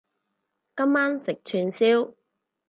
[0.75, 2.15] 今晚食串燒